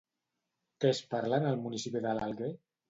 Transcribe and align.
Què 0.79 0.91
es 0.95 1.03
parla 1.13 1.41
en 1.43 1.47
el 1.53 1.63
municipi 1.69 2.07
de 2.09 2.17
l'Alguer? 2.21 2.55